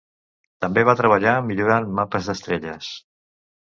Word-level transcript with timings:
També 0.65 0.83
va 0.87 0.95
treballar 1.01 1.35
millorant 1.49 1.93
mapes 1.99 2.31
d'estrelles. 2.31 2.93